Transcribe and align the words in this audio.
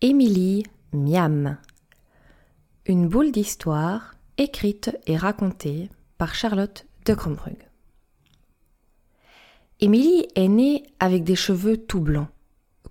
Émilie 0.00 0.64
Miam. 0.92 1.56
Une 2.84 3.08
boule 3.08 3.30
d'histoire 3.30 4.14
écrite 4.36 4.98
et 5.06 5.16
racontée 5.16 5.88
par 6.18 6.34
Charlotte 6.34 6.84
de 7.06 7.14
Crombrug. 7.14 7.56
Émilie 9.80 10.26
est 10.34 10.48
née 10.48 10.82
avec 11.00 11.24
des 11.24 11.36
cheveux 11.36 11.78
tout 11.78 12.00
blancs, 12.00 12.28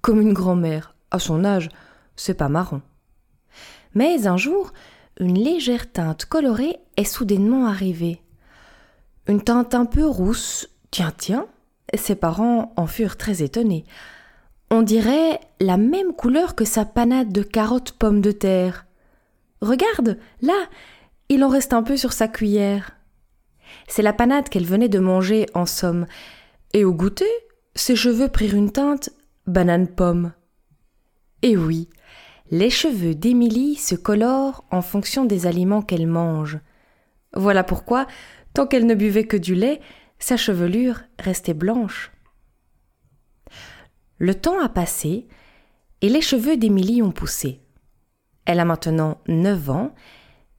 comme 0.01 0.21
une 0.21 0.33
grand-mère. 0.33 0.95
À 1.11 1.19
son 1.19 1.45
âge, 1.45 1.69
c'est 2.15 2.33
pas 2.33 2.49
marrant. 2.49 2.81
Mais 3.93 4.25
un 4.25 4.37
jour, 4.37 4.73
une 5.19 5.37
légère 5.37 5.91
teinte 5.91 6.25
colorée 6.25 6.77
est 6.97 7.03
soudainement 7.03 7.67
arrivée. 7.67 8.21
Une 9.27 9.43
teinte 9.43 9.75
un 9.75 9.85
peu 9.85 10.05
rousse. 10.05 10.69
Tiens, 10.89 11.13
tiens. 11.15 11.47
Ses 11.93 12.15
parents 12.15 12.73
en 12.75 12.87
furent 12.87 13.17
très 13.17 13.43
étonnés. 13.43 13.85
On 14.75 14.81
dirait 14.81 15.39
la 15.59 15.77
même 15.77 16.13
couleur 16.13 16.55
que 16.55 16.65
sa 16.65 16.83
panade 16.83 17.31
de 17.31 17.43
carottes 17.43 17.91
pommes 17.91 18.21
de 18.21 18.31
terre. 18.31 18.87
Regarde, 19.61 20.17
là, 20.41 20.67
il 21.29 21.43
en 21.43 21.47
reste 21.47 21.73
un 21.73 21.83
peu 21.83 21.95
sur 21.95 22.11
sa 22.11 22.27
cuillère. 22.27 22.97
C'est 23.87 24.01
la 24.01 24.13
panade 24.13 24.49
qu'elle 24.49 24.65
venait 24.65 24.89
de 24.89 24.97
manger, 24.97 25.45
en 25.53 25.67
somme. 25.67 26.07
Et 26.73 26.85
au 26.85 26.91
goûter, 26.91 27.29
ses 27.75 27.95
cheveux 27.95 28.29
prirent 28.29 28.55
une 28.55 28.71
teinte 28.71 29.11
banane-pomme. 29.45 30.33
Et 31.43 31.55
oui, 31.55 31.87
les 32.49 32.71
cheveux 32.71 33.13
d'Émilie 33.13 33.75
se 33.75 33.93
colorent 33.93 34.65
en 34.71 34.81
fonction 34.81 35.23
des 35.23 35.45
aliments 35.45 35.83
qu'elle 35.83 36.07
mange. 36.07 36.57
Voilà 37.35 37.63
pourquoi, 37.63 38.07
tant 38.55 38.65
qu'elle 38.65 38.87
ne 38.87 38.95
buvait 38.95 39.27
que 39.27 39.37
du 39.37 39.53
lait, 39.53 39.81
sa 40.17 40.35
chevelure 40.35 41.01
restait 41.19 41.53
blanche. 41.53 42.12
Le 44.23 44.35
temps 44.35 44.61
a 44.61 44.69
passé 44.69 45.27
et 45.99 46.07
les 46.07 46.21
cheveux 46.21 46.55
d'Émilie 46.55 47.01
ont 47.01 47.11
poussé. 47.11 47.59
Elle 48.45 48.61
a 48.61 48.63
maintenant 48.63 49.17
neuf 49.27 49.69
ans 49.69 49.93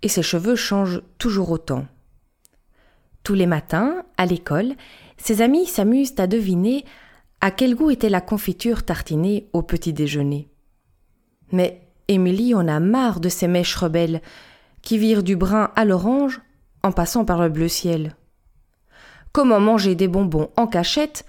et 0.03 0.09
ses 0.09 0.21
cheveux 0.21 0.55
changent 0.55 1.01
toujours 1.17 1.51
autant. 1.51 1.87
Tous 3.23 3.33
les 3.33 3.47
matins, 3.47 4.05
à 4.19 4.27
l'école, 4.27 4.75
ses 5.17 5.41
amis 5.41 5.65
s'amusent 5.65 6.13
à 6.19 6.27
deviner 6.27 6.85
à 7.41 7.51
quel 7.51 7.75
goût 7.75 7.89
était 7.89 8.11
la 8.11 8.21
confiture 8.21 8.83
tartinée 8.83 9.49
au 9.55 9.63
petit 9.63 9.95
déjeuner. 9.95 10.51
Mais 11.51 11.81
Émilie 12.09 12.55
en 12.55 12.69
a 12.69 12.81
marre 12.81 13.19
de 13.19 13.31
ces 13.31 13.49
mèches 13.49 13.77
rebelles 13.77 14.21
qui 14.83 14.99
virent 14.99 15.23
du 15.23 15.37
brun 15.37 15.71
à 15.75 15.87
l'orange 15.87 16.43
en 16.83 16.93
passant 16.93 17.25
par 17.25 17.41
le 17.41 17.49
bleu 17.49 17.69
ciel. 17.69 18.15
Comment 19.33 19.59
manger 19.59 19.95
des 19.95 20.07
bonbons 20.07 20.51
en 20.59 20.67
cachette 20.67 21.25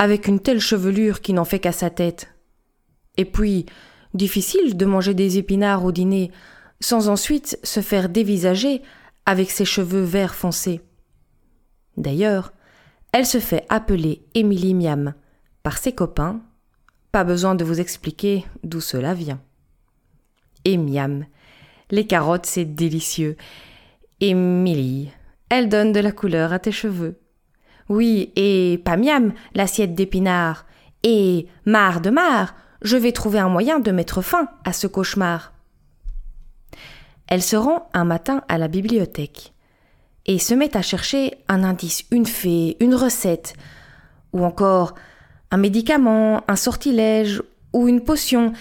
avec 0.00 0.28
une 0.28 0.40
telle 0.40 0.60
chevelure 0.60 1.20
qui 1.20 1.34
n'en 1.34 1.44
fait 1.44 1.58
qu'à 1.58 1.72
sa 1.72 1.90
tête. 1.90 2.32
Et 3.18 3.26
puis, 3.26 3.66
difficile 4.14 4.78
de 4.78 4.86
manger 4.86 5.12
des 5.12 5.36
épinards 5.36 5.84
au 5.84 5.92
dîner 5.92 6.30
sans 6.80 7.10
ensuite 7.10 7.58
se 7.62 7.80
faire 7.80 8.08
dévisager 8.08 8.80
avec 9.26 9.50
ses 9.50 9.66
cheveux 9.66 10.00
verts 10.00 10.34
foncés. 10.34 10.80
D'ailleurs, 11.98 12.54
elle 13.12 13.26
se 13.26 13.40
fait 13.40 13.66
appeler 13.68 14.22
Émilie 14.34 14.72
Miam 14.72 15.12
par 15.62 15.76
ses 15.76 15.92
copains. 15.92 16.40
Pas 17.12 17.22
besoin 17.22 17.54
de 17.54 17.64
vous 17.64 17.78
expliquer 17.78 18.46
d'où 18.64 18.80
cela 18.80 19.12
vient. 19.12 19.42
Et 20.64 20.78
Miam, 20.78 21.26
les 21.90 22.06
carottes, 22.06 22.46
c'est 22.46 22.64
délicieux. 22.64 23.36
Émilie, 24.20 25.10
elle 25.50 25.68
donne 25.68 25.92
de 25.92 26.00
la 26.00 26.12
couleur 26.12 26.54
à 26.54 26.58
tes 26.58 26.72
cheveux. 26.72 27.20
Oui, 27.90 28.32
et 28.36 28.80
pas 28.84 28.96
miam, 28.96 29.34
l'assiette 29.54 29.96
d'épinards. 29.96 30.64
Et 31.02 31.48
marre 31.66 32.00
de 32.00 32.10
marre, 32.10 32.54
je 32.82 32.96
vais 32.96 33.10
trouver 33.10 33.40
un 33.40 33.48
moyen 33.48 33.80
de 33.80 33.90
mettre 33.90 34.22
fin 34.22 34.48
à 34.64 34.72
ce 34.72 34.86
cauchemar. 34.86 35.52
Elle 37.26 37.42
se 37.42 37.56
rend 37.56 37.88
un 37.92 38.04
matin 38.04 38.42
à 38.48 38.58
la 38.58 38.68
bibliothèque 38.68 39.52
et 40.24 40.38
se 40.38 40.54
met 40.54 40.76
à 40.76 40.82
chercher 40.82 41.34
un 41.48 41.64
indice, 41.64 42.04
une 42.12 42.26
fée, 42.26 42.76
une 42.78 42.94
recette, 42.94 43.54
ou 44.32 44.44
encore 44.44 44.94
un 45.50 45.56
médicament, 45.56 46.44
un 46.46 46.56
sortilège 46.56 47.42
ou 47.72 47.88
une 47.88 48.04
potion. 48.04 48.52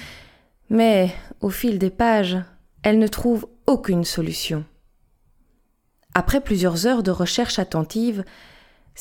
Mais 0.72 1.14
au 1.40 1.52
fil 1.52 1.78
des 1.78 1.92
pages, 1.92 2.38
elle 2.82 2.98
ne 2.98 3.08
trouve 3.08 3.48
aucune 3.68 4.06
solution. 4.06 4.66
Après 6.16 6.42
plusieurs 6.42 6.88
heures 6.88 7.04
de 7.04 7.12
recherche 7.12 7.60
attentive, 7.60 8.24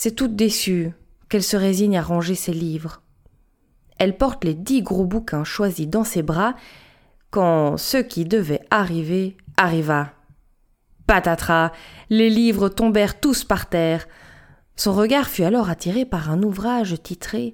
c'est 0.00 0.12
toute 0.12 0.36
déçue 0.36 0.92
qu'elle 1.28 1.42
se 1.42 1.56
résigne 1.56 1.98
à 1.98 2.03
ranger 2.03 2.36
ses 2.36 2.53
livres. 2.53 3.03
Elle 3.98 4.16
porte 4.16 4.44
les 4.44 4.54
dix 4.54 4.81
gros 4.81 5.04
bouquins 5.04 5.42
choisis 5.42 5.88
dans 5.88 6.04
ses 6.04 6.22
bras 6.22 6.54
quand 7.32 7.76
ce 7.76 7.97
qui 7.97 8.25
devait 8.25 8.60
arriver 8.70 9.36
arriva. 9.56 10.12
Patatras, 11.09 11.72
les 12.10 12.31
livres 12.31 12.69
tombèrent 12.69 13.19
tous 13.19 13.42
par 13.42 13.69
terre. 13.69 14.06
Son 14.76 14.94
regard 14.94 15.26
fut 15.26 15.42
alors 15.42 15.69
attiré 15.69 16.04
par 16.04 16.30
un 16.30 16.44
ouvrage 16.44 16.94
titré 17.03 17.53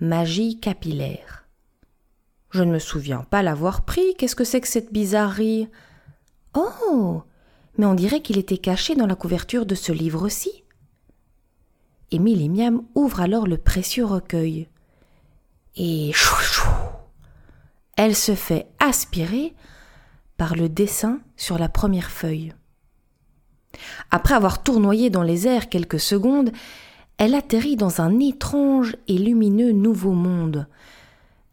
Magie 0.00 0.60
capillaire. 0.60 1.46
Je 2.50 2.62
ne 2.62 2.72
me 2.72 2.78
souviens 2.78 3.24
pas 3.30 3.42
l'avoir 3.42 3.86
pris. 3.86 4.14
Qu'est-ce 4.18 4.36
que 4.36 4.44
c'est 4.44 4.60
que 4.60 4.68
cette 4.68 4.92
bizarrerie? 4.92 5.70
Oh 6.52 7.22
Mais 7.78 7.86
on 7.86 7.94
dirait 7.94 8.20
qu'il 8.20 8.36
était 8.36 8.58
caché 8.58 8.96
dans 8.96 9.06
la 9.06 9.16
couverture 9.16 9.64
de 9.64 9.74
ce 9.74 9.92
livre-ci. 9.92 10.62
Émilie 12.12 12.48
Miam 12.48 12.82
ouvre 12.94 13.20
alors 13.20 13.46
le 13.46 13.56
précieux 13.56 14.04
recueil. 14.04 14.68
Et 15.76 16.10
chou 16.12 16.34
chou 16.36 16.68
Elle 17.96 18.16
se 18.16 18.34
fait 18.34 18.66
aspirer 18.80 19.54
par 20.36 20.56
le 20.56 20.68
dessin 20.68 21.20
sur 21.36 21.58
la 21.58 21.68
première 21.68 22.10
feuille. 22.10 22.52
Après 24.10 24.34
avoir 24.34 24.62
tournoyé 24.62 25.10
dans 25.10 25.22
les 25.22 25.46
airs 25.46 25.68
quelques 25.68 26.00
secondes, 26.00 26.50
elle 27.18 27.34
atterrit 27.34 27.76
dans 27.76 28.00
un 28.00 28.18
étrange 28.18 28.96
et 29.06 29.18
lumineux 29.18 29.72
nouveau 29.72 30.12
monde. 30.12 30.66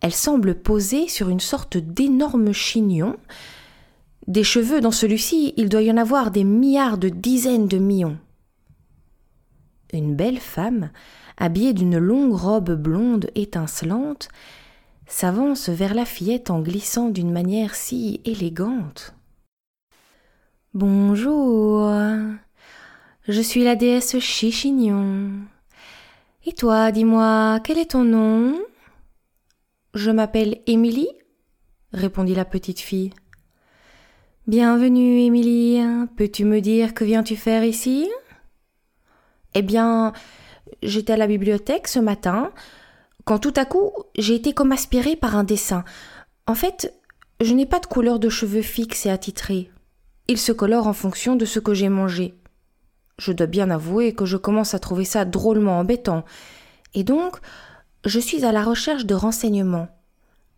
Elle 0.01 0.13
semble 0.13 0.55
poser 0.55 1.07
sur 1.07 1.29
une 1.29 1.39
sorte 1.39 1.77
d'énorme 1.77 2.51
chignon. 2.53 3.17
Des 4.27 4.43
cheveux 4.43 4.81
dans 4.81 4.91
celui-ci, 4.91 5.53
il 5.57 5.69
doit 5.69 5.81
y 5.81 5.91
en 5.91 5.97
avoir 5.97 6.31
des 6.31 6.43
milliards 6.43 6.97
de 6.97 7.09
dizaines 7.09 7.67
de 7.67 7.77
millions. 7.77 8.17
Une 9.93 10.15
belle 10.15 10.39
femme, 10.39 10.91
habillée 11.37 11.73
d'une 11.73 11.97
longue 11.97 12.33
robe 12.33 12.73
blonde 12.73 13.29
étincelante, 13.35 14.27
s'avance 15.07 15.69
vers 15.69 15.93
la 15.93 16.03
fillette 16.03 16.49
en 16.49 16.59
glissant 16.59 17.09
d'une 17.09 17.31
manière 17.31 17.75
si 17.75 18.19
élégante. 18.25 19.15
Bonjour, 20.73 21.89
je 23.27 23.41
suis 23.41 23.63
la 23.63 23.75
déesse 23.75 24.19
Chichignon. 24.19 25.31
Et 26.45 26.51
toi, 26.51 26.91
dis-moi, 26.91 27.59
quel 27.63 27.77
est 27.77 27.91
ton 27.91 28.03
nom? 28.03 28.59
Je 29.93 30.11
m'appelle 30.11 30.61
Émilie, 30.67 31.09
répondit 31.93 32.35
la 32.35 32.45
petite 32.45 32.79
fille. 32.79 33.11
Bienvenue, 34.47 35.21
Émilie. 35.21 35.81
Peux-tu 36.15 36.45
me 36.45 36.61
dire 36.61 36.93
que 36.93 37.03
viens-tu 37.05 37.35
faire 37.35 37.63
ici? 37.63 38.09
Eh 39.53 39.61
bien, 39.61 40.13
j'étais 40.81 41.13
à 41.13 41.17
la 41.17 41.27
bibliothèque 41.27 41.87
ce 41.87 41.99
matin, 41.99 42.51
quand 43.25 43.39
tout 43.39 43.53
à 43.55 43.65
coup 43.65 43.91
j'ai 44.17 44.35
été 44.35 44.53
comme 44.53 44.71
aspirée 44.71 45.15
par 45.15 45.35
un 45.35 45.43
dessin. 45.43 45.83
En 46.45 46.55
fait, 46.55 46.93
je 47.41 47.53
n'ai 47.53 47.65
pas 47.65 47.79
de 47.79 47.85
couleur 47.85 48.19
de 48.19 48.29
cheveux 48.29 48.61
fixe 48.61 49.05
et 49.05 49.09
attitrée. 49.09 49.69
Ils 50.27 50.37
se 50.37 50.51
colorent 50.51 50.87
en 50.87 50.93
fonction 50.93 51.35
de 51.35 51.45
ce 51.45 51.59
que 51.59 51.73
j'ai 51.73 51.89
mangé. 51.89 52.33
Je 53.17 53.31
dois 53.31 53.47
bien 53.47 53.69
avouer 53.69 54.13
que 54.13 54.25
je 54.25 54.37
commence 54.37 54.73
à 54.73 54.79
trouver 54.79 55.05
ça 55.05 55.25
drôlement 55.25 55.79
embêtant. 55.79 56.23
Et 56.93 57.03
donc, 57.03 57.37
je 58.05 58.19
suis 58.19 58.45
à 58.45 58.51
la 58.51 58.63
recherche 58.63 59.05
de 59.05 59.15
renseignements. 59.15 59.87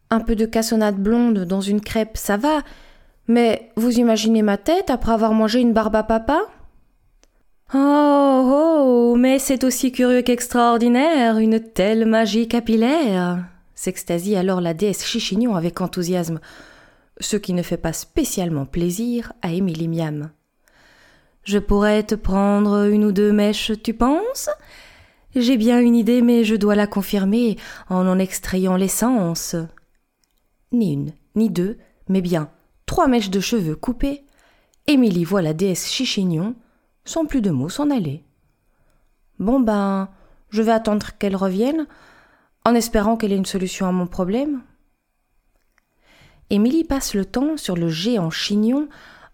Un 0.09 0.19
peu 0.19 0.35
de 0.35 0.45
cassonade 0.45 0.97
blonde 0.97 1.45
dans 1.45 1.61
une 1.61 1.81
crêpe, 1.81 2.17
ça 2.17 2.37
va, 2.37 2.63
mais 3.27 3.71
vous 3.75 3.99
imaginez 3.99 4.41
ma 4.41 4.57
tête 4.57 4.89
après 4.89 5.11
avoir 5.11 5.33
mangé 5.33 5.59
une 5.59 5.73
barbe 5.73 5.95
à 5.95 6.03
papa? 6.03 6.41
Oh, 7.73 9.11
oh, 9.13 9.15
mais 9.15 9.37
c'est 9.37 9.63
aussi 9.63 9.91
curieux 9.91 10.23
qu'extraordinaire, 10.23 11.37
une 11.37 11.59
telle 11.59 12.05
magie 12.05 12.47
capillaire 12.47 13.45
s'extasie 13.79 14.35
alors 14.35 14.59
la 14.59 14.73
déesse 14.73 15.05
Chichignon 15.05 15.55
avec 15.55 15.79
enthousiasme, 15.79 16.41
ce 17.21 17.37
qui 17.37 17.53
ne 17.53 17.61
fait 17.61 17.77
pas 17.77 17.93
spécialement 17.93 18.65
plaisir 18.65 19.31
à 19.41 19.53
Émilie 19.53 19.87
Miam. 19.87 20.31
Je 21.43 21.59
pourrais 21.59 22.03
te 22.03 22.15
prendre 22.15 22.89
une 22.89 23.05
ou 23.05 23.13
deux 23.13 23.31
mèches, 23.31 23.71
tu 23.81 23.93
penses? 23.93 24.49
J'ai 25.33 25.55
bien 25.55 25.79
une 25.79 25.95
idée, 25.95 26.21
mais 26.21 26.43
je 26.43 26.55
dois 26.55 26.75
la 26.75 26.87
confirmer 26.87 27.55
en 27.87 28.05
en 28.05 28.19
extrayant 28.19 28.75
l'essence. 28.75 29.55
Ni 30.73 30.93
une, 30.93 31.13
ni 31.35 31.49
deux, 31.49 31.77
mais 32.09 32.21
bien 32.21 32.49
trois 32.85 33.07
mèches 33.07 33.29
de 33.29 33.39
cheveux 33.39 33.75
coupées. 33.75 34.23
Émilie 34.87 35.23
voit 35.23 35.41
la 35.41 35.53
déesse 35.53 35.89
Chichignon, 35.89 36.55
sans 37.09 37.25
plus 37.25 37.41
de 37.41 37.49
mots, 37.49 37.69
s'en 37.69 37.89
aller. 37.89 38.23
Bon 39.39 39.59
ben, 39.59 40.09
je 40.49 40.61
vais 40.61 40.71
attendre 40.71 41.07
qu'elle 41.17 41.35
revienne, 41.35 41.87
en 42.65 42.75
espérant 42.75 43.17
qu'elle 43.17 43.33
ait 43.33 43.37
une 43.37 43.45
solution 43.45 43.87
à 43.87 43.91
mon 43.91 44.05
problème. 44.05 44.61
Émilie 46.51 46.83
passe 46.83 47.15
le 47.15 47.25
temps 47.25 47.57
sur 47.57 47.75
le 47.75 47.89
géant 47.89 48.29
chignon 48.29 48.87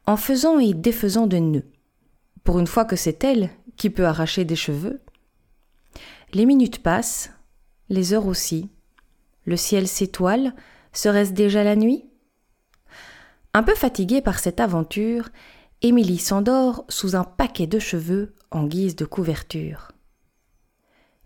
en 0.06 0.16
faisant 0.16 0.58
et 0.60 0.74
défaisant 0.74 1.28
de 1.28 1.38
nœuds. 1.38 1.68
Pour 2.46 2.60
une 2.60 2.68
fois 2.68 2.86
que 2.86 2.96
c'est 2.96 3.24
elle 3.24 3.50
qui 3.76 3.90
peut 3.90 4.06
arracher 4.06 4.46
des 4.46 4.56
cheveux. 4.56 5.02
Les 6.34 6.46
minutes 6.46 6.82
passent, 6.82 7.32
les 7.90 8.14
heures 8.14 8.28
aussi. 8.28 8.70
Le 9.46 9.58
ciel 9.58 9.88
s'étoile, 9.88 10.54
serait-ce 10.94 11.34
déjà 11.34 11.64
la 11.64 11.76
nuit? 11.76 12.06
Un 13.54 13.64
peu 13.64 13.76
fatiguée 13.76 14.22
par 14.22 14.40
cette 14.40 14.60
aventure, 14.60 15.30
Émilie 15.82 16.18
s'endort 16.18 16.86
sous 16.90 17.16
un 17.16 17.24
paquet 17.24 17.68
de 17.68 17.80
cheveux 17.80 18.34
en 18.52 18.66
guise 18.66 18.96
de 18.96 19.06
couverture. 19.06 19.92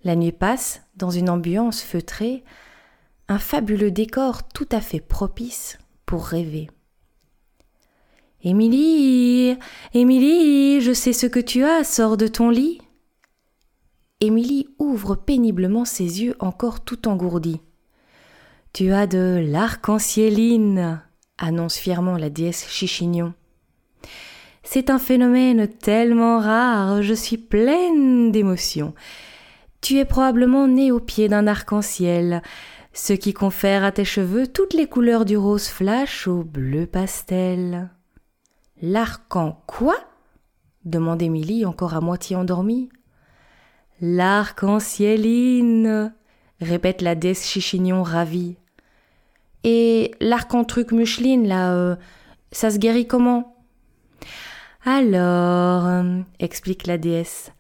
La 0.04 0.16
nuit 0.16 0.32
passe 0.32 0.82
dans 0.96 1.12
une 1.12 1.30
ambiance 1.30 1.82
feutrée, 1.82 2.44
un 3.28 3.40
fabuleux 3.40 3.92
décor 3.92 4.48
tout 4.48 4.68
à 4.72 4.82
fait 4.82 5.00
propice 5.00 5.78
pour 6.06 6.26
rêver. 6.26 6.70
Émilie, 8.42 9.58
Émilie, 9.94 10.82
je 10.82 10.94
sais 10.94 11.14
ce 11.14 11.28
que 11.28 11.40
tu 11.40 11.64
as, 11.64 11.84
sors 11.84 12.16
de 12.16 12.28
ton 12.28 12.50
lit. 12.50 12.82
Émilie 14.22 14.68
ouvre 14.80 15.16
péniblement 15.16 15.86
ses 15.86 16.24
yeux 16.24 16.36
encore 16.40 16.84
tout 16.84 17.08
engourdis. 17.08 17.62
Tu 18.74 18.92
as 18.92 19.08
de 19.08 19.44
l'arc-en-cieline, 19.46 21.02
annonce 21.38 21.76
fièrement 21.76 22.18
la 22.18 22.30
déesse 22.30 22.68
Chichignon. 22.70 23.34
C'est 24.72 24.92
un 24.92 25.00
phénomène 25.00 25.68
tellement 25.68 26.38
rare, 26.38 27.02
je 27.02 27.16
suis 27.16 27.40
pleine 27.40 28.32
d'émotion. 28.32 28.94
Tu 29.82 29.98
es 29.98 30.06
probablement 30.06 30.68
né 30.68 30.92
au 30.92 31.00
pied 31.00 31.28
d'un 31.28 31.48
arc-en-ciel, 31.48 32.44
ce 32.94 33.14
qui 33.14 33.34
confère 33.34 33.84
à 33.84 33.92
tes 33.92 34.06
cheveux 34.06 34.46
toutes 34.46 34.76
les 34.76 34.86
couleurs 34.86 35.26
du 35.26 35.38
rose 35.38 35.68
flash 35.68 36.28
au 36.28 36.44
bleu 36.44 36.86
pastel. 36.86 37.90
L'arc-en 38.80 39.60
quoi? 39.66 39.96
demande 40.86 41.24
Émilie, 41.24 41.66
encore 41.66 41.96
à 41.96 42.00
moitié 42.00 42.36
endormie. 42.36 42.90
L'arc-en-cieline, 44.02 46.14
répète 46.62 47.02
la 47.02 47.16
déesse 47.16 47.48
Chichignon 47.48 48.04
ravie. 48.04 48.58
Et 49.64 50.12
l'arc-en-truc 50.22 50.92
Mucheline, 50.92 51.48
là, 51.48 51.74
euh, 51.74 51.96
ça 52.52 52.70
se 52.70 52.78
guérit 52.78 53.08
comment? 53.08 53.56
Alors, 54.86 55.86
euh, 55.86 56.22
explique 56.40 56.88
la 56.88 56.98
déesse, 56.98 57.52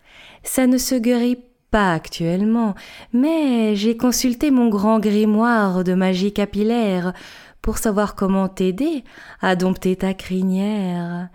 ça 0.43 0.67
ne 0.67 0.77
se 0.77 0.95
guérit 0.95 1.43
pas 1.69 1.93
actuellement, 1.93 2.75
mais 3.13 3.75
j'ai 3.75 3.97
consulté 3.97 4.51
mon 4.51 4.69
grand 4.69 4.99
grimoire 4.99 5.83
de 5.83 5.93
magie 5.93 6.33
capillaire 6.33 7.13
pour 7.61 7.77
savoir 7.77 8.15
comment 8.15 8.47
t'aider 8.47 9.03
à 9.41 9.55
dompter 9.55 9.95
ta 9.95 10.13
crinière. 10.13 11.29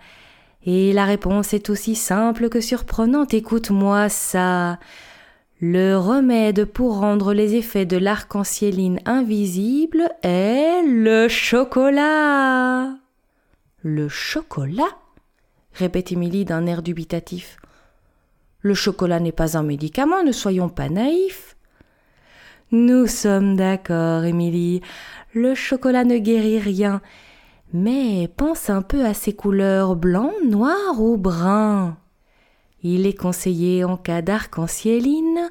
Et 0.65 0.93
la 0.93 1.05
réponse 1.05 1.53
est 1.53 1.69
aussi 1.69 1.95
simple 1.95 2.49
que 2.49 2.59
surprenante. 2.59 3.33
Écoute-moi 3.33 4.09
ça. 4.09 4.79
Le 5.61 5.95
remède 5.95 6.65
pour 6.65 6.99
rendre 6.99 7.33
les 7.33 7.55
effets 7.55 7.85
de 7.85 7.97
l'arc-en-cieline 7.97 8.99
invisible 9.05 10.09
est 10.23 10.81
le 10.85 11.27
chocolat. 11.29 12.95
Le 13.83 14.09
chocolat? 14.09 15.04
Répète 15.75 16.11
Émilie 16.11 16.45
d'un 16.45 16.65
air 16.65 16.81
dubitatif. 16.81 17.57
Le 18.61 18.73
chocolat 18.73 19.19
n'est 19.19 19.31
pas 19.31 19.57
un 19.57 19.63
médicament, 19.63 20.23
ne 20.23 20.31
soyons 20.31 20.69
pas 20.69 20.89
naïfs. 20.89 21.55
Nous 22.71 23.05
sommes 23.05 23.55
d'accord, 23.55 24.23
Émilie. 24.23 24.81
Le 25.33 25.53
chocolat 25.53 26.03
ne 26.03 26.17
guérit 26.17 26.59
rien. 26.59 27.01
Mais 27.73 28.27
pense 28.35 28.69
un 28.69 28.81
peu 28.81 29.05
à 29.05 29.13
ses 29.13 29.33
couleurs 29.33 29.95
blanc, 29.95 30.31
noir 30.47 30.99
ou 30.99 31.17
brun. 31.17 31.97
Il 32.81 33.05
est 33.05 33.17
conseillé 33.17 33.83
en 33.83 33.97
cas 33.97 34.21
d'arc-en-cieline 34.21 35.49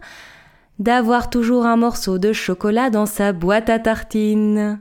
d'avoir 0.78 1.30
toujours 1.30 1.66
un 1.66 1.76
morceau 1.76 2.18
de 2.18 2.32
chocolat 2.32 2.90
dans 2.90 3.06
sa 3.06 3.32
boîte 3.32 3.70
à 3.70 3.78
tartines. 3.78 4.80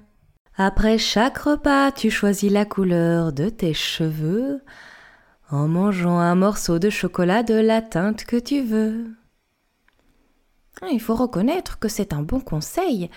Après 0.56 0.98
chaque 0.98 1.38
repas, 1.38 1.92
tu 1.92 2.10
choisis 2.10 2.52
la 2.52 2.66
couleur 2.66 3.34
de 3.34 3.50
tes 3.50 3.74
cheveux 3.74 4.62
en 5.54 5.68
mangeant 5.68 6.18
un 6.18 6.34
morceau 6.34 6.80
de 6.80 6.90
chocolat 6.90 7.44
de 7.44 7.54
la 7.54 7.84
teinte 7.84 8.26
que 8.26 8.38
tu 8.38 8.62
veux. 8.62 9.06
Il 10.92 11.00
faut 11.00 11.14
reconnaître 11.14 11.78
que 11.78 11.88
c'est 11.88 12.12
un 12.12 12.24
bon 12.24 12.40
conseil 12.40 13.12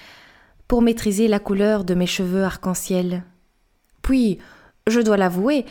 pour 0.68 0.82
maîtriser 0.82 1.28
la 1.28 1.38
couleur 1.38 1.82
de 1.82 1.94
mes 1.94 2.06
cheveux 2.06 2.44
arc-en-ciel. 2.44 3.24
Puis, 4.02 4.36
je 4.86 5.00
dois 5.00 5.16
l'avouer, 5.16 5.64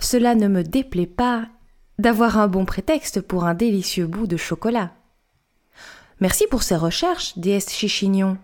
cela 0.00 0.34
ne 0.34 0.48
me 0.48 0.64
déplaît 0.64 1.06
pas 1.06 1.46
d'avoir 2.00 2.36
un 2.36 2.48
bon 2.48 2.64
prétexte 2.64 3.20
pour 3.20 3.44
un 3.44 3.54
délicieux 3.54 4.08
bout 4.08 4.26
de 4.26 4.36
chocolat. 4.36 4.90
Merci 6.20 6.46
pour 6.50 6.64
ces 6.64 6.76
recherches, 6.76 7.38
déesse 7.38 7.72
Chichignon. 7.72 8.38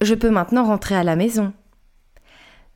Je 0.00 0.14
peux 0.14 0.30
maintenant 0.30 0.64
rentrer 0.64 0.94
à 0.94 1.02
la 1.02 1.16
maison. 1.16 1.54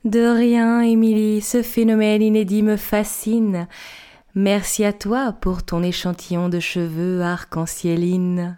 De 0.05 0.26
rien, 0.26 0.81
Émilie, 0.81 1.41
ce 1.41 1.62
phénomène 1.62 2.23
inédit 2.23 2.64
me 2.64 2.76
fascine. 2.76 3.69
Merci 4.40 4.85
à 4.85 4.93
toi 4.93 5.32
pour 5.32 5.64
ton 5.64 5.82
échantillon 5.82 6.49
de 6.49 6.61
cheveux 6.61 7.23
arc-en-cieline. 7.23 8.56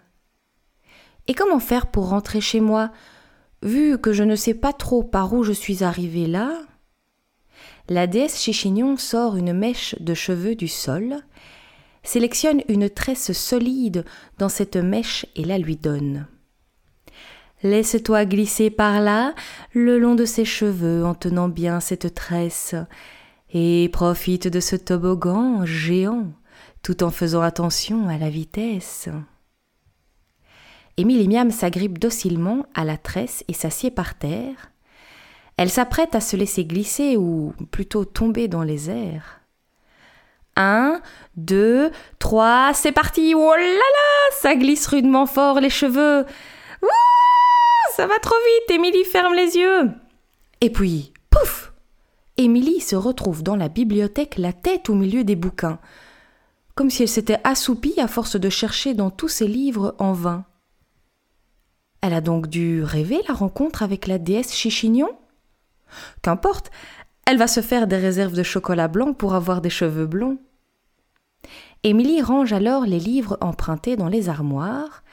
Et 1.27 1.33
comment 1.33 1.57
faire 1.57 1.87
pour 1.87 2.09
rentrer 2.09 2.39
chez 2.39 2.59
moi, 2.59 2.91
vu 3.63 3.97
que 3.97 4.13
je 4.13 4.21
ne 4.21 4.35
sais 4.35 4.53
pas 4.53 4.73
trop 4.73 5.01
par 5.01 5.33
où 5.33 5.41
je 5.41 5.51
suis 5.51 5.83
arrivée 5.83 6.27
là? 6.27 6.55
La 7.89 8.05
déesse 8.05 8.39
Chichignon 8.39 8.95
sort 8.95 9.37
une 9.37 9.53
mèche 9.53 9.95
de 9.99 10.13
cheveux 10.13 10.53
du 10.53 10.67
sol, 10.67 11.15
sélectionne 12.03 12.61
une 12.67 12.87
tresse 12.87 13.31
solide 13.31 14.05
dans 14.37 14.49
cette 14.49 14.77
mèche 14.77 15.25
et 15.35 15.45
la 15.45 15.57
lui 15.57 15.77
donne. 15.77 16.27
Laisse-toi 17.63 18.25
glisser 18.25 18.69
par 18.69 19.01
là, 19.01 19.33
le 19.73 19.97
long 19.97 20.13
de 20.13 20.25
ses 20.25 20.45
cheveux, 20.45 21.03
en 21.03 21.15
tenant 21.15 21.49
bien 21.49 21.79
cette 21.79 22.13
tresse, 22.13 22.75
et 23.53 23.89
profite 23.91 24.47
de 24.47 24.59
ce 24.59 24.75
toboggan 24.75 25.65
géant, 25.65 26.27
tout 26.83 27.03
en 27.03 27.11
faisant 27.11 27.41
attention 27.41 28.07
à 28.07 28.17
la 28.17 28.29
vitesse. 28.29 29.09
Émilie 30.97 31.27
Miam 31.27 31.51
s'agrippe 31.51 31.99
docilement 31.99 32.65
à 32.73 32.83
la 32.83 32.97
tresse 32.97 33.43
et 33.47 33.53
s'assied 33.53 33.91
par 33.91 34.15
terre. 34.15 34.71
Elle 35.57 35.69
s'apprête 35.69 36.15
à 36.15 36.21
se 36.21 36.35
laisser 36.35 36.65
glisser 36.65 37.17
ou 37.17 37.53
plutôt 37.71 38.05
tomber 38.05 38.47
dans 38.47 38.63
les 38.63 38.89
airs. 38.89 39.41
Un, 40.55 41.01
deux, 41.37 41.91
trois, 42.19 42.73
c'est 42.73 42.91
parti. 42.91 43.33
Oh 43.35 43.53
là 43.55 43.61
là, 43.61 44.35
ça 44.41 44.55
glisse 44.55 44.87
rudement 44.87 45.25
fort 45.25 45.59
les 45.59 45.69
cheveux. 45.69 46.25
Ouh, 46.81 46.87
ça 47.95 48.05
va 48.05 48.19
trop 48.19 48.35
vite. 48.35 48.75
Émilie 48.75 49.05
ferme 49.05 49.33
les 49.33 49.55
yeux. 49.55 49.91
Et 50.59 50.69
puis, 50.69 51.10
Émilie 52.41 52.81
se 52.81 52.95
retrouve 52.95 53.43
dans 53.43 53.55
la 53.55 53.69
bibliothèque 53.69 54.39
la 54.39 54.51
tête 54.51 54.89
au 54.89 54.95
milieu 54.95 55.23
des 55.23 55.35
bouquins, 55.35 55.77
comme 56.73 56.89
si 56.89 57.03
elle 57.03 57.07
s'était 57.07 57.39
assoupie 57.43 57.99
à 57.99 58.07
force 58.07 58.35
de 58.35 58.49
chercher 58.49 58.95
dans 58.95 59.11
tous 59.11 59.27
ses 59.27 59.47
livres 59.47 59.95
en 59.99 60.13
vain. 60.13 60.45
Elle 62.01 62.13
a 62.13 62.21
donc 62.21 62.47
dû 62.47 62.81
rêver 62.81 63.21
la 63.27 63.35
rencontre 63.35 63.83
avec 63.83 64.07
la 64.07 64.17
déesse 64.17 64.55
Chichignon? 64.55 65.09
Qu'importe, 66.23 66.71
elle 67.27 67.37
va 67.37 67.45
se 67.45 67.61
faire 67.61 67.85
des 67.85 67.97
réserves 67.97 68.33
de 68.33 68.41
chocolat 68.41 68.87
blanc 68.87 69.13
pour 69.13 69.35
avoir 69.35 69.61
des 69.61 69.69
cheveux 69.69 70.07
blonds. 70.07 70.39
Émilie 71.83 72.23
range 72.23 72.53
alors 72.53 72.87
les 72.87 72.99
livres 72.99 73.37
empruntés 73.41 73.97
dans 73.97 74.07
les 74.07 74.29
armoires 74.29 75.03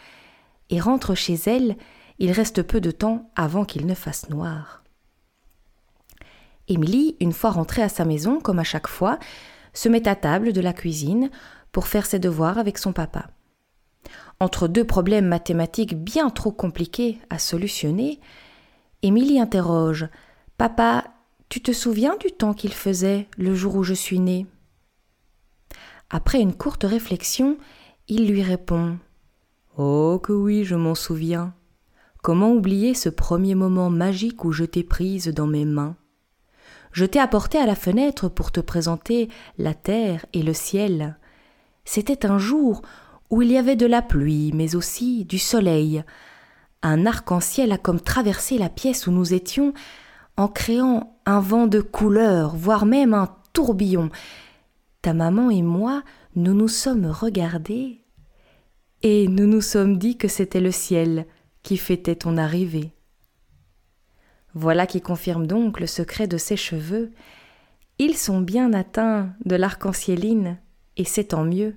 et 0.70 0.80
rentre 0.80 1.14
chez 1.14 1.34
elle. 1.44 1.76
Il 2.18 2.32
reste 2.32 2.62
peu 2.62 2.80
de 2.80 2.90
temps 2.90 3.30
avant 3.36 3.66
qu'il 3.66 3.86
ne 3.86 3.94
fasse 3.94 4.30
noir. 4.30 4.82
Émilie, 6.68 7.16
une 7.20 7.32
fois 7.32 7.50
rentrée 7.50 7.82
à 7.82 7.88
sa 7.88 8.04
maison, 8.04 8.40
comme 8.40 8.58
à 8.58 8.64
chaque 8.64 8.88
fois, 8.88 9.18
se 9.72 9.88
met 9.88 10.06
à 10.08 10.14
table 10.14 10.52
de 10.52 10.60
la 10.60 10.72
cuisine 10.72 11.30
pour 11.72 11.86
faire 11.86 12.06
ses 12.06 12.18
devoirs 12.18 12.58
avec 12.58 12.78
son 12.78 12.92
papa. 12.92 13.28
Entre 14.40 14.68
deux 14.68 14.84
problèmes 14.84 15.26
mathématiques 15.26 15.96
bien 15.96 16.30
trop 16.30 16.52
compliqués 16.52 17.18
à 17.30 17.38
solutionner, 17.38 18.20
Émilie 19.02 19.40
interroge 19.40 20.08
Papa, 20.56 21.04
tu 21.48 21.60
te 21.60 21.72
souviens 21.72 22.16
du 22.16 22.32
temps 22.32 22.54
qu'il 22.54 22.74
faisait 22.74 23.28
le 23.36 23.54
jour 23.54 23.76
où 23.76 23.82
je 23.82 23.94
suis 23.94 24.18
née? 24.18 24.46
Après 26.10 26.40
une 26.40 26.54
courte 26.54 26.84
réflexion, 26.84 27.58
il 28.08 28.28
lui 28.28 28.42
répond 28.42 28.98
Oh 29.76 30.18
que 30.22 30.32
oui, 30.32 30.64
je 30.64 30.74
m'en 30.74 30.94
souviens. 30.94 31.54
Comment 32.22 32.52
oublier 32.52 32.94
ce 32.94 33.08
premier 33.08 33.54
moment 33.54 33.90
magique 33.90 34.44
où 34.44 34.52
je 34.52 34.64
t'ai 34.64 34.82
prise 34.82 35.28
dans 35.28 35.46
mes 35.46 35.64
mains? 35.64 35.96
Je 36.92 37.04
t'ai 37.04 37.20
apporté 37.20 37.58
à 37.58 37.66
la 37.66 37.74
fenêtre 37.74 38.28
pour 38.28 38.52
te 38.52 38.60
présenter 38.60 39.28
la 39.58 39.74
terre 39.74 40.26
et 40.32 40.42
le 40.42 40.54
ciel. 40.54 41.16
C'était 41.84 42.26
un 42.26 42.38
jour 42.38 42.82
où 43.30 43.42
il 43.42 43.52
y 43.52 43.58
avait 43.58 43.76
de 43.76 43.86
la 43.86 44.02
pluie, 44.02 44.52
mais 44.54 44.74
aussi 44.74 45.24
du 45.24 45.38
soleil. 45.38 46.02
Un 46.82 47.06
arc-en-ciel 47.06 47.72
a 47.72 47.78
comme 47.78 48.00
traversé 48.00 48.58
la 48.58 48.68
pièce 48.68 49.06
où 49.06 49.10
nous 49.10 49.34
étions, 49.34 49.74
en 50.36 50.48
créant 50.48 51.16
un 51.26 51.40
vent 51.40 51.66
de 51.66 51.80
couleur, 51.80 52.56
voire 52.56 52.86
même 52.86 53.14
un 53.14 53.28
tourbillon. 53.52 54.10
Ta 55.02 55.12
maman 55.12 55.50
et 55.50 55.62
moi, 55.62 56.02
nous 56.36 56.54
nous 56.54 56.68
sommes 56.68 57.06
regardés 57.06 58.04
et 59.02 59.28
nous 59.28 59.46
nous 59.46 59.60
sommes 59.60 59.98
dit 59.98 60.16
que 60.16 60.28
c'était 60.28 60.60
le 60.60 60.70
ciel 60.70 61.26
qui 61.62 61.76
fêtait 61.76 62.16
ton 62.16 62.36
arrivée. 62.36 62.92
Voilà 64.60 64.88
qui 64.88 65.00
confirme 65.00 65.46
donc 65.46 65.78
le 65.78 65.86
secret 65.86 66.26
de 66.26 66.36
ses 66.36 66.56
cheveux. 66.56 67.12
Ils 68.00 68.16
sont 68.16 68.40
bien 68.40 68.72
atteints 68.72 69.32
de 69.44 69.54
l'arc-en-cieline, 69.54 70.58
et 70.96 71.04
c'est 71.04 71.26
tant 71.26 71.44
mieux. 71.44 71.76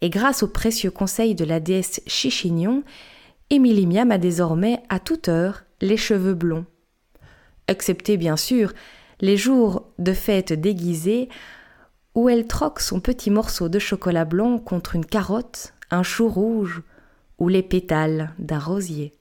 Et 0.00 0.10
grâce 0.10 0.42
aux 0.42 0.48
précieux 0.48 0.90
conseils 0.90 1.36
de 1.36 1.44
la 1.44 1.60
déesse 1.60 2.00
Chichignon, 2.08 2.82
Émilie 3.50 3.86
Miam 3.86 4.10
a 4.10 4.18
désormais 4.18 4.82
à 4.88 4.98
toute 4.98 5.28
heure 5.28 5.62
les 5.80 5.96
cheveux 5.96 6.34
blonds. 6.34 6.66
Excepté 7.68 8.16
bien 8.16 8.36
sûr 8.36 8.72
les 9.20 9.36
jours 9.36 9.86
de 10.00 10.12
fête 10.12 10.52
déguisée 10.52 11.28
où 12.16 12.28
elle 12.28 12.48
troque 12.48 12.80
son 12.80 12.98
petit 12.98 13.30
morceau 13.30 13.68
de 13.68 13.78
chocolat 13.78 14.24
blanc 14.24 14.58
contre 14.58 14.96
une 14.96 15.06
carotte, 15.06 15.72
un 15.92 16.02
chou 16.02 16.28
rouge 16.28 16.82
ou 17.38 17.48
les 17.48 17.62
pétales 17.62 18.34
d'un 18.40 18.58
rosier. 18.58 19.12